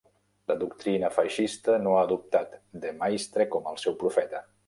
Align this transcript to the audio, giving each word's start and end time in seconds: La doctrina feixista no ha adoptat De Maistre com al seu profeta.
La 0.51 0.53
doctrina 0.61 1.11
feixista 1.17 1.75
no 1.83 1.93
ha 1.97 2.01
adoptat 2.07 2.57
De 2.87 2.95
Maistre 3.03 3.49
com 3.57 3.71
al 3.73 3.81
seu 3.85 3.99
profeta. 4.05 4.45